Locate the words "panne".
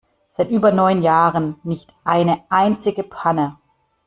3.03-3.59